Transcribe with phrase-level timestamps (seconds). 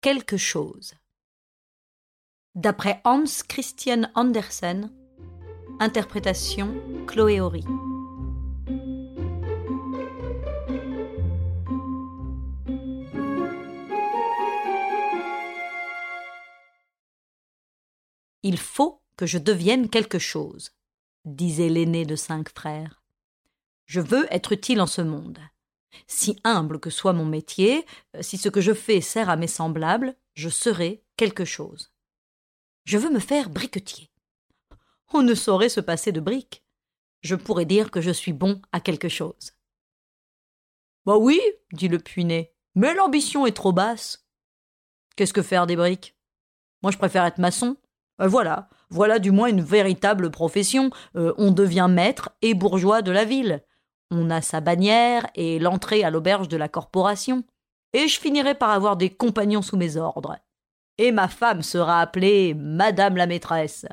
[0.00, 0.94] quelque chose.
[2.54, 4.92] D'après Hans Christian Andersen,
[5.80, 6.74] interprétation
[7.06, 7.64] Chloé Horry.
[18.44, 20.70] Il faut que je devienne quelque chose,
[21.24, 23.02] disait l'aîné de cinq frères.
[23.84, 25.38] Je veux être utile en ce monde.
[26.06, 27.84] Si humble que soit mon métier,
[28.20, 31.92] si ce que je fais sert à mes semblables, je serai quelque chose.
[32.84, 34.10] Je veux me faire briquetier.
[35.12, 36.64] On ne saurait se passer de briques.
[37.22, 39.52] Je pourrais dire que je suis bon à quelque chose.
[41.04, 41.40] Bah oui,
[41.72, 44.26] dit le puinet, mais l'ambition est trop basse.
[45.16, 46.14] Qu'est-ce que faire des briques?
[46.82, 47.76] Moi je préfère être maçon.
[48.20, 50.90] Euh, voilà, voilà du moins une véritable profession.
[51.16, 53.64] Euh, on devient maître et bourgeois de la ville.
[54.10, 57.44] On a sa bannière et l'entrée à l'auberge de la corporation.
[57.92, 60.38] Et je finirai par avoir des compagnons sous mes ordres.
[60.98, 63.86] Et ma femme sera appelée Madame la maîtresse.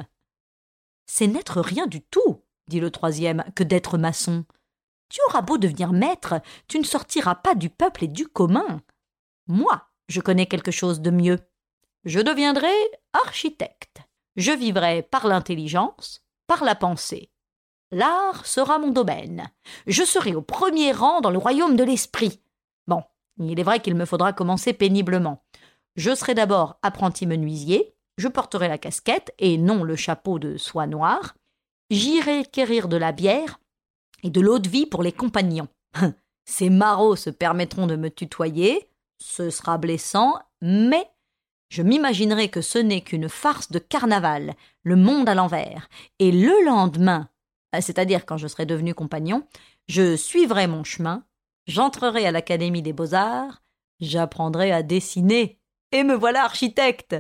[1.06, 4.46] C'est n'être rien du tout, dit le troisième, que d'être maçon.
[5.10, 8.82] Tu auras beau devenir maître, tu ne sortiras pas du peuple et du commun.
[9.48, 11.40] Moi, je connais quelque chose de mieux.
[12.06, 12.74] Je deviendrai
[13.14, 14.02] architecte.
[14.36, 17.32] Je vivrai par l'intelligence, par la pensée.
[17.92, 19.50] L'art sera mon domaine.
[19.88, 22.42] Je serai au premier rang dans le royaume de l'esprit.
[22.88, 23.04] Bon,
[23.40, 25.44] il est vrai qu'il me faudra commencer péniblement.
[25.96, 30.88] Je serai d'abord apprenti menuisier, je porterai la casquette et non le chapeau de soie
[30.88, 31.36] noire.
[31.90, 33.60] J'irai quérir de la bière
[34.24, 35.68] et de l'eau de vie pour les compagnons.
[36.46, 41.10] Ces marauds se permettront de me tutoyer, ce sera blessant, mais
[41.70, 46.66] je m'imaginerai que ce n'est qu'une farce de carnaval, le monde à l'envers, et le
[46.66, 47.30] lendemain,
[47.82, 49.48] c'est-à-dire quand je serai devenu compagnon,
[49.88, 51.26] je suivrai mon chemin,
[51.68, 53.64] j'entrerai à l'Académie des beaux-arts,
[54.00, 55.60] j'apprendrai à dessiner,
[55.92, 57.16] et me voilà architecte.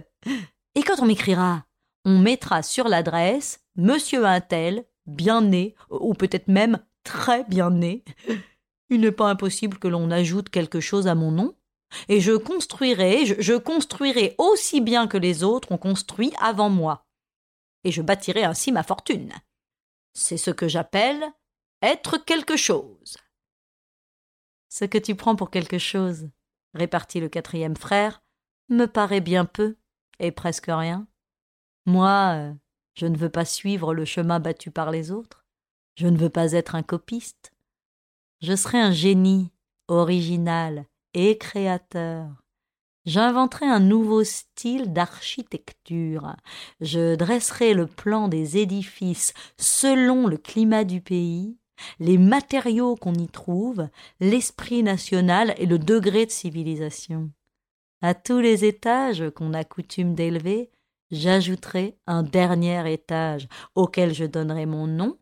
[0.76, 1.66] Et quand on m'écrira,
[2.03, 8.04] on mettra sur l'adresse Monsieur Untel, bien né, ou peut-être même très bien né.
[8.89, 11.55] Il n'est pas impossible que l'on ajoute quelque chose à mon nom,
[12.10, 17.05] et je construirai, je, je, construirai aussi bien que les autres ont construit avant moi,
[17.83, 19.32] et je bâtirai ainsi ma fortune.
[20.15, 21.23] C'est ce que j'appelle
[21.81, 23.17] être quelque chose.
[24.70, 26.30] Ce que tu prends pour quelque chose,
[26.73, 28.23] répartit le quatrième frère,
[28.70, 29.77] me paraît bien peu
[30.20, 31.08] et presque rien.
[31.86, 32.53] Moi, euh,
[32.95, 35.45] je ne veux pas suivre le chemin battu par les autres.
[35.95, 37.53] Je ne veux pas être un copiste.
[38.42, 39.52] Je serai un génie,
[39.87, 42.45] original et créateur.
[43.05, 46.36] J'inventerai un nouveau style d'architecture.
[46.82, 51.55] Je dresserai le plan des édifices selon le climat du pays,
[51.99, 53.88] les matériaux qu'on y trouve,
[54.20, 57.32] l'esprit national et le degré de civilisation.
[58.02, 60.71] À tous les étages qu'on a coutume d'élever,
[61.11, 65.20] j'ajouterai un dernier étage auquel je donnerai mon nom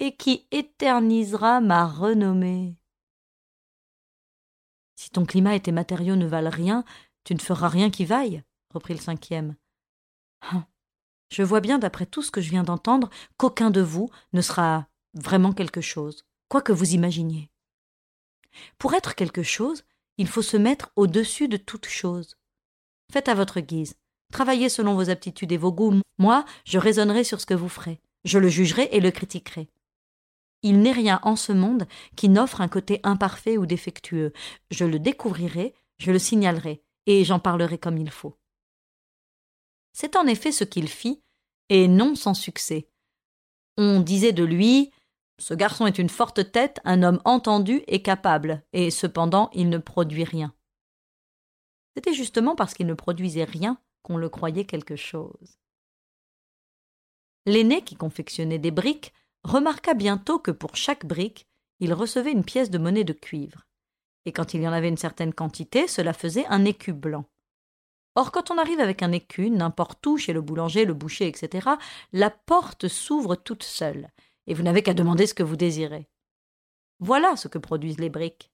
[0.00, 2.76] et qui éternisera ma renommée.
[4.96, 6.84] Si ton climat et tes matériaux ne valent rien,
[7.24, 9.56] tu ne feras rien qui vaille, reprit le cinquième.
[10.42, 10.66] Hein.
[11.30, 14.86] Je vois bien, d'après tout ce que je viens d'entendre, qu'aucun de vous ne sera
[15.14, 17.50] vraiment quelque chose, quoi que vous imaginiez.
[18.78, 19.84] Pour être quelque chose,
[20.18, 22.36] il faut se mettre au-dessus de toute chose.
[23.10, 23.94] Faites à votre guise.
[24.32, 26.00] Travaillez selon vos aptitudes et vos goûts.
[26.18, 28.00] Moi, je raisonnerai sur ce que vous ferez.
[28.24, 29.68] Je le jugerai et le critiquerai.
[30.62, 34.32] Il n'est rien en ce monde qui n'offre un côté imparfait ou défectueux.
[34.70, 38.38] Je le découvrirai, je le signalerai, et j'en parlerai comme il faut.
[39.92, 41.22] C'est en effet ce qu'il fit,
[41.68, 42.88] et non sans succès.
[43.76, 44.92] On disait de lui
[45.38, 49.78] Ce garçon est une forte tête, un homme entendu et capable, et cependant il ne
[49.78, 50.54] produit rien.
[51.96, 55.58] C'était justement parce qu'il ne produisait rien qu'on le croyait quelque chose.
[57.44, 61.46] L'aîné qui confectionnait des briques remarqua bientôt que pour chaque brique,
[61.80, 63.66] il recevait une pièce de monnaie de cuivre.
[64.24, 67.24] Et quand il y en avait une certaine quantité, cela faisait un écu blanc.
[68.14, 71.70] Or, quand on arrive avec un écu, n'importe où, chez le boulanger, le boucher, etc.,
[72.12, 74.10] la porte s'ouvre toute seule,
[74.46, 76.08] et vous n'avez qu'à demander ce que vous désirez.
[77.00, 78.52] Voilà ce que produisent les briques.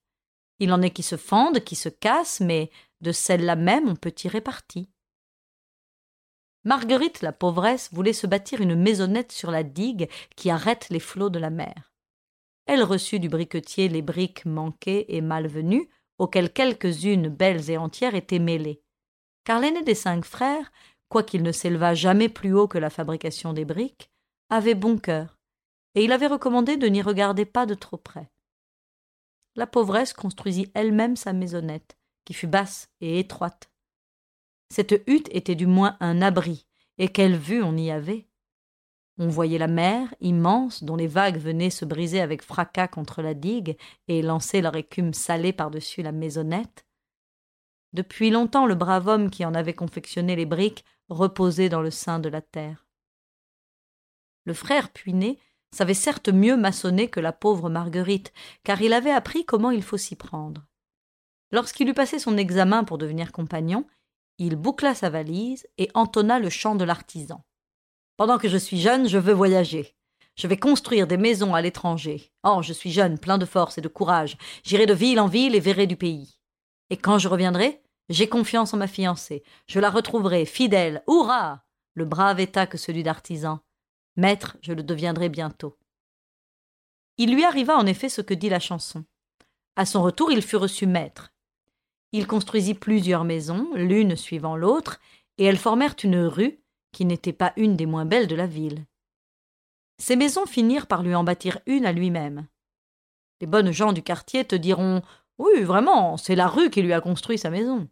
[0.59, 2.69] Il en est qui se fendent, qui se cassent, mais
[3.01, 4.89] de celles-là même on peut tirer parti.
[6.65, 11.29] Marguerite, la pauvresse, voulait se bâtir une maisonnette sur la digue qui arrête les flots
[11.29, 11.93] de la mer.
[12.71, 15.89] Elle reçut du briquetier les briques manquées et malvenues,
[16.19, 18.83] auxquelles quelques-unes belles et entières étaient mêlées.
[19.43, 20.71] Car l'aîné des cinq frères,
[21.07, 24.11] quoiqu'il ne s'élevât jamais plus haut que la fabrication des briques,
[24.51, 25.39] avait bon cœur,
[25.95, 28.29] et il avait recommandé de n'y regarder pas de trop près.
[29.55, 33.71] La pauvresse construisit elle-même sa maisonnette, qui fut basse et étroite.
[34.71, 36.67] cette hutte était du moins un abri,
[36.99, 38.28] et quelle vue on y avait.
[39.21, 43.33] On voyait la mer, immense, dont les vagues venaient se briser avec fracas contre la
[43.33, 43.77] digue
[44.07, 46.85] et lancer leur écume salée par-dessus la maisonnette.
[47.91, 52.19] Depuis longtemps le brave homme qui en avait confectionné les briques reposait dans le sein
[52.19, 52.87] de la terre.
[54.45, 55.37] Le frère Puinet
[55.75, 58.31] savait certes mieux maçonner que la pauvre Marguerite,
[58.63, 60.65] car il avait appris comment il faut s'y prendre.
[61.51, 63.85] Lorsqu'il eut passé son examen pour devenir compagnon,
[64.37, 67.43] il boucla sa valise et entonna le chant de l'artisan.
[68.19, 69.95] Pendant que je suis jeune, je veux voyager.
[70.35, 72.33] Je vais construire des maisons à l'étranger.
[72.43, 74.37] Oh, je suis jeune, plein de force et de courage.
[74.61, 76.37] J'irai de ville en ville et verrai du pays.
[76.89, 79.41] Et quand je reviendrai, j'ai confiance en ma fiancée.
[79.67, 81.01] Je la retrouverai fidèle.
[81.07, 81.63] Hurrah
[81.93, 83.61] Le brave état que celui d'artisan.
[84.17, 85.77] Maître, je le deviendrai bientôt.
[87.17, 89.05] Il lui arriva en effet ce que dit la chanson.
[89.77, 91.31] À son retour, il fut reçu maître.
[92.11, 94.99] Il construisit plusieurs maisons, l'une suivant l'autre,
[95.37, 96.59] et elles formèrent une rue
[96.91, 98.85] qui n'était pas une des moins belles de la ville.
[99.97, 102.47] Ces maisons finirent par lui en bâtir une à lui-même.
[103.41, 105.01] Les bonnes gens du quartier te diront
[105.37, 107.87] Oui, vraiment, c'est la rue qui lui a construit sa maison.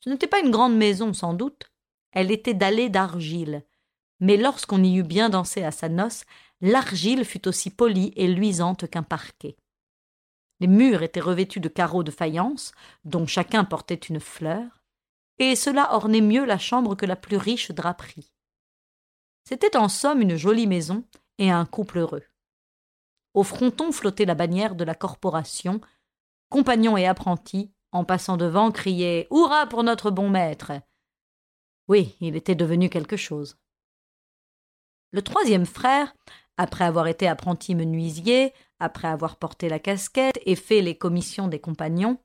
[0.00, 1.70] Ce n'était pas une grande maison, sans doute.
[2.12, 3.64] Elle était dallée d'argile.
[4.20, 6.24] Mais lorsqu'on y eut bien dansé à sa noce,
[6.60, 9.56] l'argile fut aussi polie et luisante qu'un parquet.
[10.60, 12.72] Les murs étaient revêtus de carreaux de faïence,
[13.04, 14.81] dont chacun portait une fleur,
[15.38, 18.32] et cela ornait mieux la chambre que la plus riche draperie.
[19.44, 21.04] C'était en somme une jolie maison
[21.38, 22.24] et un couple heureux.
[23.34, 25.80] Au fronton flottait la bannière de la corporation.
[26.50, 30.72] Compagnons et apprentis, en passant devant, criaient Hurrah pour notre bon maître
[31.88, 33.56] Oui, il était devenu quelque chose.
[35.12, 36.14] Le troisième frère,
[36.56, 41.60] après avoir été apprenti menuisier, après avoir porté la casquette et fait les commissions des
[41.60, 42.18] compagnons,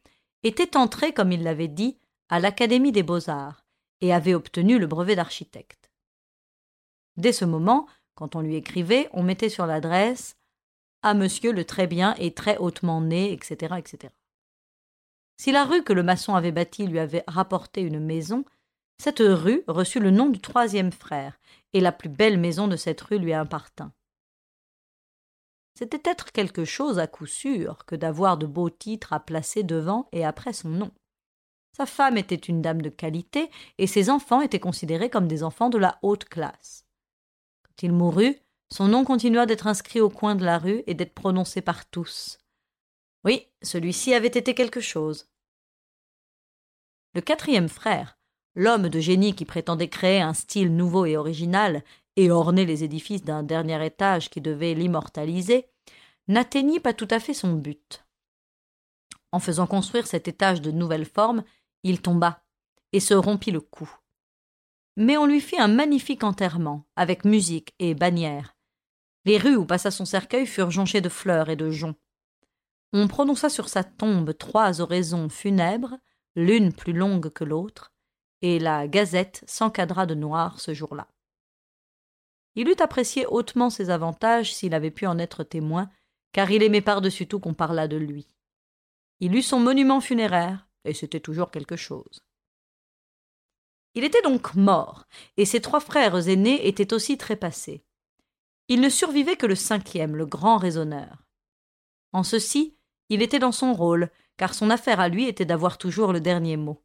[0.44, 1.98] était entré, comme il l'avait dit,
[2.30, 3.64] à l'Académie des beaux-arts,
[4.02, 5.92] et avait obtenu le brevet d'architecte.
[7.16, 10.38] Dès ce moment, quand on lui écrivait, on mettait sur l'adresse
[11.02, 14.14] à monsieur le très bien et très hautement né, etc., etc.
[15.38, 18.44] Si la rue que le maçon avait bâtie lui avait rapporté une maison,
[18.98, 21.40] cette rue reçut le nom du troisième frère,
[21.74, 23.94] et la plus belle maison de cette rue lui appartint.
[25.78, 30.10] C'était être quelque chose à coup sûr que d'avoir de beaux titres à placer devant
[30.12, 30.92] et après son nom.
[31.78, 35.70] Sa femme était une dame de qualité, et ses enfants étaient considérés comme des enfants
[35.70, 36.88] de la haute classe.
[37.62, 38.36] Quand il mourut,
[38.74, 42.40] son nom continua d'être inscrit au coin de la rue et d'être prononcé par tous.
[43.26, 45.30] Oui, celui-ci avait été quelque chose.
[47.14, 48.18] Le quatrième frère,
[48.56, 51.84] l'homme de génie qui prétendait créer un style nouveau et original
[52.16, 55.68] et orner les édifices d'un dernier étage qui devait l'immortaliser,
[56.28, 58.04] n'atteignit pas tout à fait son but.
[59.32, 61.44] En faisant construire cet étage de nouvelle forme,
[61.84, 62.44] il tomba
[62.94, 63.90] et se rompit le cou.
[64.96, 68.56] Mais on lui fit un magnifique enterrement, avec musique et bannière.
[69.26, 71.98] Les rues où passa son cercueil furent jonchées de fleurs et de joncs.
[72.94, 75.98] On prononça sur sa tombe trois oraisons funèbres,
[76.36, 77.92] l'une plus longue que l'autre,
[78.42, 81.08] et la gazette s'encadra de noir ce jour-là.
[82.56, 85.90] Il eût apprécié hautement ses avantages s'il avait pu en être témoin,
[86.32, 88.28] car il aimait par-dessus tout qu'on parlât de lui.
[89.20, 92.24] Il eut son monument funéraire, et c'était toujours quelque chose.
[93.94, 95.08] Il était donc mort,
[95.38, 97.84] et ses trois frères aînés étaient aussi trépassés.
[98.68, 101.24] Il ne survivait que le cinquième, le grand raisonneur.
[102.12, 102.78] En ceci,
[103.10, 106.58] il était dans son rôle, car son affaire à lui était d'avoir toujours le dernier
[106.58, 106.84] mot.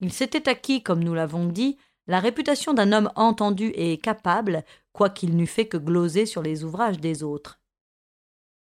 [0.00, 5.36] Il s'était acquis, comme nous l'avons dit, la réputation d'un homme entendu et capable, quoiqu'il
[5.36, 7.60] n'eût fait que gloser sur les ouvrages des autres.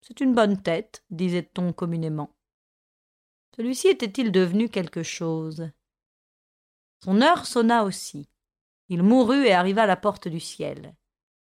[0.01, 2.36] C'est une bonne tête, disait-on communément.
[3.57, 5.69] Celui-ci était-il devenu quelque chose?
[7.03, 8.29] Son heure sonna aussi.
[8.89, 10.95] Il mourut et arriva à la porte du ciel.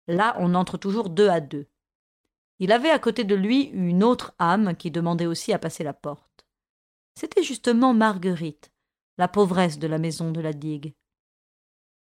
[0.08, 1.68] Là, on entre toujours deux à deux.
[2.58, 5.94] Il avait à côté de lui une autre âme qui demandait aussi à passer la
[5.94, 6.44] porte.
[7.14, 8.72] C'était justement Marguerite,
[9.16, 10.94] la pauvresse de la maison de la digue.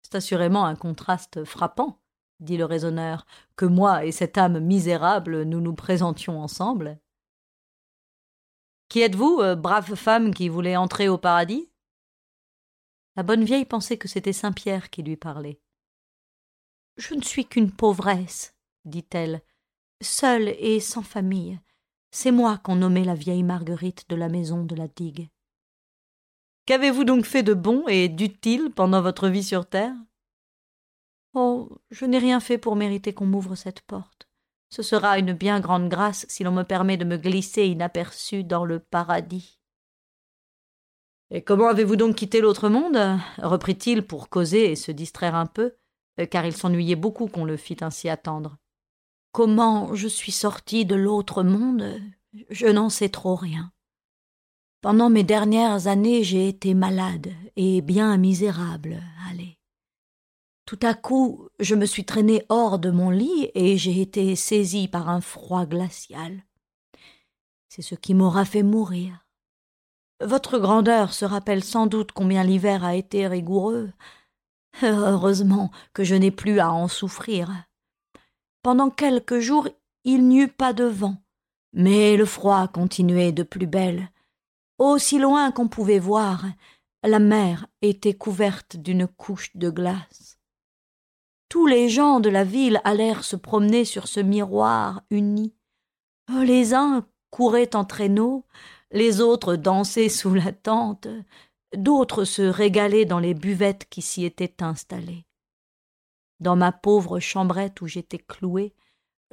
[0.03, 2.01] C'est assurément un contraste frappant,
[2.39, 3.27] dit le raisonneur,
[3.57, 7.01] que moi et cette âme misérable nous nous présentions ensemble.
[8.89, 11.69] Qui êtes-vous, euh, brave femme qui voulait entrer au paradis?
[13.17, 15.61] La bonne vieille pensait que c'était Saint Pierre qui lui parlait.
[16.97, 19.43] Je ne suis qu'une pauvresse, dit-elle,
[20.03, 21.59] seule et sans famille.
[22.11, 25.29] C'est moi qu'on nommait la vieille Marguerite de la maison de la digue.
[26.67, 29.95] Qu'avez-vous donc fait de bon et d'utile pendant votre vie sur terre?
[31.35, 34.26] Oh, je n'ai rien fait pour mériter qu'on m'ouvre cette porte.
[34.69, 38.65] Ce sera une bien grande grâce si l'on me permet de me glisser inaperçu dans
[38.65, 39.61] le paradis.
[41.31, 42.99] Et comment avez-vous donc quitté l'autre monde?
[43.39, 45.75] reprit-il pour causer et se distraire un peu,
[46.31, 48.59] car il s'ennuyait beaucoup qu'on le fît ainsi attendre.
[49.33, 52.01] Comment je suis sorti de l'autre monde,
[52.49, 53.73] je n'en sais trop rien.
[54.81, 59.03] Pendant mes dernières années, j'ai été malade et bien misérable.
[59.29, 59.56] Allez.
[60.67, 64.89] Tout à coup, je me suis traîné hors de mon lit et j'ai été saisi
[64.89, 66.43] par un froid glacial.
[67.69, 69.25] C'est ce qui m'aura fait mourir.
[70.21, 73.93] Votre grandeur se rappelle sans doute combien l'hiver a été rigoureux.
[74.83, 77.49] Heureusement que je n'ai plus à en souffrir.
[78.63, 79.69] Pendant quelques jours,
[80.03, 81.23] il n'y eut pas de vent,
[81.75, 84.11] mais le froid continuait de plus belle.
[84.79, 86.45] Aussi loin qu'on pouvait voir,
[87.05, 90.36] la mer était couverte d'une couche de glace.
[91.49, 95.55] Tous les gens de la ville allèrent se promener sur ce miroir uni.
[96.29, 98.45] Les uns couraient en traîneau,
[98.91, 101.09] les autres dansaient sous la tente,
[101.77, 105.27] d'autres se régalaient dans les buvettes qui s'y étaient installées.
[106.41, 108.75] Dans ma pauvre chambrette où j'étais cloué,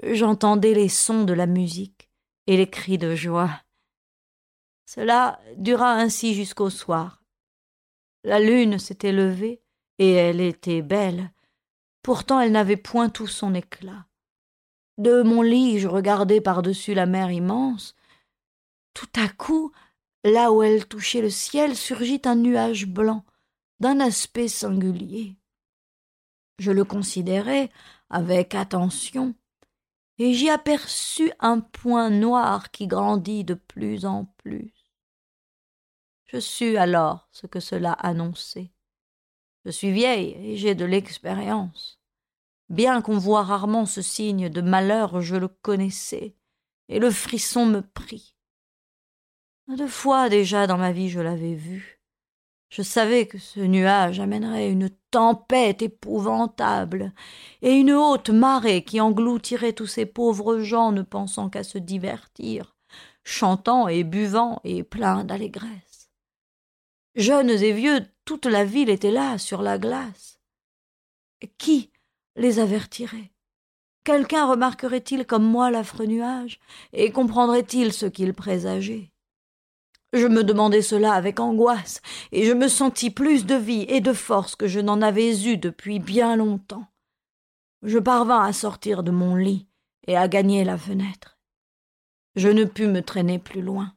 [0.04, 2.10] j'entendais les sons de la musique
[2.48, 3.62] et les cris de joie.
[4.86, 7.24] Cela dura ainsi jusqu'au soir.
[8.24, 9.62] La lune s'était levée,
[10.00, 11.32] et elle était belle.
[12.04, 14.06] Pourtant elle n'avait point tout son éclat.
[15.00, 17.96] De mon lit je regardais par-dessus la mer immense.
[18.94, 19.72] Tout à coup,
[20.24, 23.26] là où elle touchait le ciel, surgit un nuage blanc,
[23.80, 25.38] d'un aspect singulier.
[26.60, 27.72] Je le considérai
[28.10, 29.34] avec attention,
[30.20, 34.74] et j'y aperçus un point noir qui grandit de plus en plus.
[36.26, 38.73] Je sus alors ce que cela annonçait.
[39.66, 42.00] Je suis vieille et j'ai de l'expérience.
[42.70, 46.36] Bien qu'on voie rarement ce signe de malheur, je le connaissais,
[46.90, 48.36] et le frisson me prit.
[49.68, 52.02] Deux fois déjà dans ma vie je l'avais vu.
[52.70, 57.14] Je savais que ce nuage amènerait une tempête épouvantable
[57.62, 62.76] et une haute marée qui engloutirait tous ces pauvres gens ne pensant qu'à se divertir,
[63.24, 65.93] chantant et buvant et pleins d'allégresse.
[67.16, 70.40] Jeunes et vieux, toute la ville était là, sur la glace.
[71.58, 71.92] Qui
[72.36, 73.32] les avertirait?
[74.04, 76.60] Quelqu'un remarquerait-il comme moi l'affreux nuage
[76.92, 79.12] et comprendrait-il ce qu'il présageait?
[80.12, 82.02] Je me demandai cela avec angoisse,
[82.32, 85.58] et je me sentis plus de vie et de force que je n'en avais eu
[85.58, 86.88] depuis bien longtemps.
[87.82, 89.68] Je parvins à sortir de mon lit
[90.08, 91.38] et à gagner la fenêtre.
[92.36, 93.96] Je ne pus me traîner plus loin.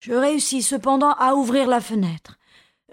[0.00, 2.38] Je réussis cependant à ouvrir la fenêtre.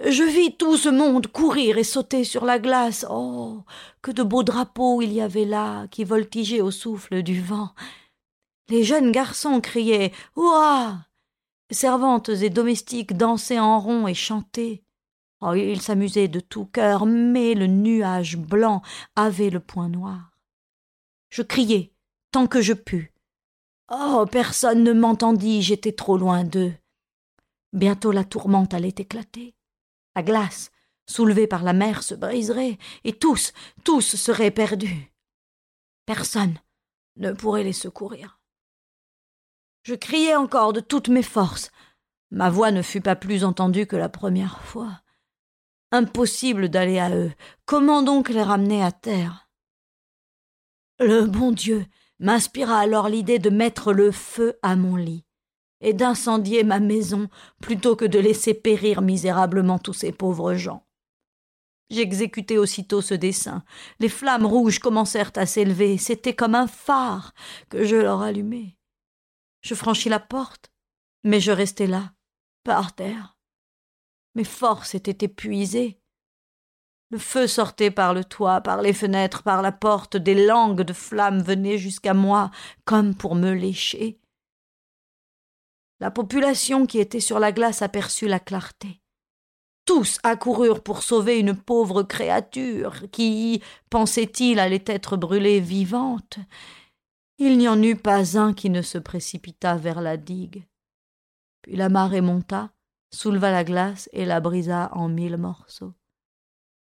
[0.05, 3.05] Je vis tout ce monde courir et sauter sur la glace.
[3.09, 3.63] Oh.
[4.01, 7.69] Que de beaux drapeaux il y avait là, qui voltigeaient au souffle du vent.
[8.69, 10.11] Les jeunes garçons criaient.
[10.35, 11.05] Ouah.
[11.69, 14.83] Servantes et domestiques dansaient en rond et chantaient.
[15.41, 18.81] Oh, ils s'amusaient de tout cœur, mais le nuage blanc
[19.15, 20.31] avait le point noir.
[21.29, 21.93] Je criai,
[22.31, 23.13] tant que je pus.
[23.91, 26.73] Oh, personne ne m'entendit, j'étais trop loin d'eux.
[27.73, 29.55] Bientôt la tourmente allait éclater.
[30.15, 30.71] La glace,
[31.07, 33.51] soulevée par la mer, se briserait, et tous,
[33.83, 35.11] tous seraient perdus.
[36.05, 36.59] Personne
[37.17, 38.39] ne pourrait les secourir.
[39.81, 41.71] Je criai encore de toutes mes forces.
[42.29, 45.01] Ma voix ne fut pas plus entendue que la première fois.
[45.91, 47.33] Impossible d'aller à eux.
[47.65, 49.49] Comment donc les ramener à terre?
[50.99, 51.85] Le bon Dieu
[52.19, 55.22] m'inspira alors l'idée de mettre le feu à mon lit
[55.83, 57.29] et d'incendier ma maison
[57.61, 60.87] plutôt que de laisser périr misérablement tous ces pauvres gens.
[61.91, 63.63] J'exécutai aussitôt ce dessein.
[63.99, 65.97] Les flammes rouges commencèrent à s'élever.
[65.99, 67.33] C'était comme un phare
[67.69, 68.77] que je leur allumai.
[69.61, 70.71] Je franchis la porte,
[71.23, 72.13] mais je restai là,
[72.63, 73.37] par terre.
[74.33, 75.99] Mes forces étaient épuisées.
[77.11, 80.93] Le feu sortait par le toit, par les fenêtres, par la porte, des langues de
[80.93, 82.49] flammes venaient jusqu'à moi,
[82.85, 84.19] comme pour me lécher.
[86.03, 88.99] La population qui était sur la glace aperçut la clarté.
[89.85, 96.39] Tous accoururent pour sauver une pauvre créature qui, pensait-il, allait être brûlée vivante,
[97.37, 100.67] il n'y en eut pas un qui ne se précipita vers la digue.
[101.61, 102.73] Puis la marée monta,
[103.13, 105.93] souleva la glace et la brisa en mille morceaux.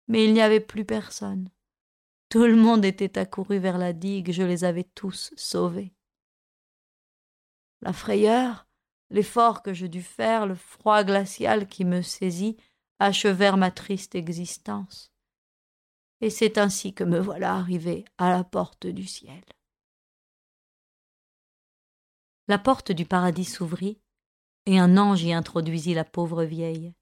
[0.09, 1.49] Mais il n'y avait plus personne.
[2.27, 5.93] Tout le monde était accouru vers la digue, je les avais tous sauvés.
[7.81, 8.64] La frayeur,
[9.09, 12.57] l'effort que je dus faire, le froid glacial qui me saisit,
[12.99, 15.11] achevèrent ma triste existence.
[16.21, 19.43] Et c'est ainsi que me voilà arrivé à la porte du ciel.
[22.47, 23.99] La porte du paradis s'ouvrit,
[24.65, 26.93] et un ange y introduisit la pauvre vieille.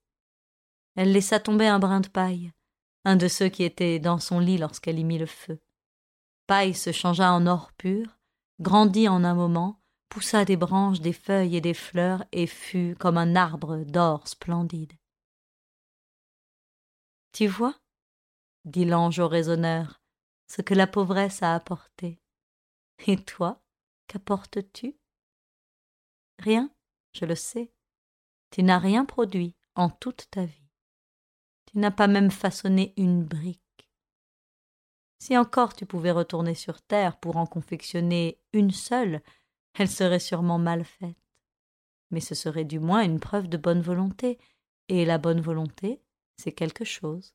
[0.96, 2.52] Elle laissa tomber un brin de paille,
[3.06, 5.60] un de ceux qui étaient dans son lit lorsqu'elle y mit le feu.
[6.48, 8.20] Paille se changea en or pur,
[8.60, 9.83] grandit en un moment,
[10.14, 14.94] poussa des branches, des feuilles et des fleurs, et fut comme un arbre d'or splendide.
[17.32, 17.76] Tu vois,
[18.64, 20.04] dit l'ange au raisonneur,
[20.46, 22.22] ce que la pauvresse a apporté.
[23.08, 23.64] Et toi,
[24.06, 24.96] qu'apportes-tu?
[26.38, 26.70] Rien,
[27.14, 27.74] je le sais.
[28.52, 30.70] Tu n'as rien produit en toute ta vie.
[31.66, 33.60] Tu n'as pas même façonné une brique.
[35.18, 39.24] Si encore tu pouvais retourner sur terre pour en confectionner une seule,
[39.78, 41.16] elle serait sûrement mal faite.
[42.12, 44.38] Mais ce serait du moins une preuve de bonne volonté,
[44.90, 46.02] et la bonne volonté,
[46.38, 47.34] c'est quelque chose.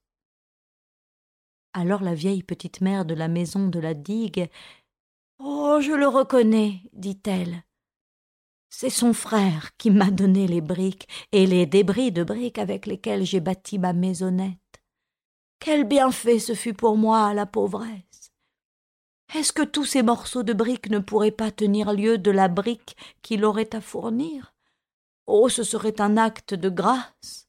[1.72, 4.48] Alors la vieille petite mère de la maison de la digue.
[5.38, 5.58] Oh.
[5.80, 7.62] Je le reconnais, dit-elle.
[8.68, 13.24] C'est son frère qui m'a donné les briques et les débris de briques avec lesquels
[13.24, 14.58] j'ai bâti ma maisonnette.
[15.60, 18.17] Quel bienfait ce fut pour moi, la pauvresse.
[19.34, 22.96] Est-ce que tous ces morceaux de briques ne pourraient pas tenir lieu de la brique
[23.22, 24.54] qu'il aurait à fournir?
[25.26, 27.48] Oh, ce serait un acte de grâce.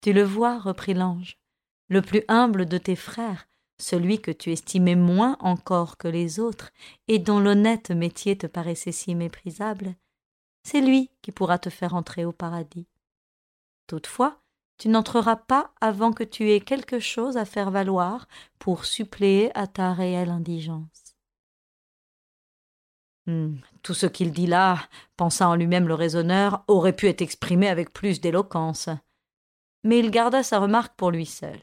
[0.00, 1.38] Tu le vois, reprit l'ange,
[1.88, 3.48] le plus humble de tes frères,
[3.80, 6.70] celui que tu estimais moins encore que les autres,
[7.06, 9.94] et dont l'honnête métier te paraissait si méprisable,
[10.64, 12.88] c'est lui qui pourra te faire entrer au paradis.
[13.86, 14.42] Toutefois,
[14.78, 19.66] tu n'entreras pas avant que tu aies quelque chose à faire valoir pour suppléer à
[19.66, 21.16] ta réelle indigence.
[23.26, 24.78] Hum, tout ce qu'il dit là,
[25.16, 28.88] pensa en lui-même le raisonneur, aurait pu être exprimé avec plus d'éloquence.
[29.84, 31.60] Mais il garda sa remarque pour lui seul.